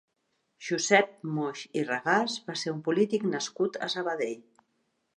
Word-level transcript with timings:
Josep 0.67 1.11
Moix 1.35 1.61
i 1.81 1.85
Regàs 1.91 2.39
va 2.49 2.57
ser 2.65 2.75
un 2.79 2.83
polític 2.91 3.31
nascut 3.37 3.81
a 3.89 3.95
Sabadell. 3.97 4.39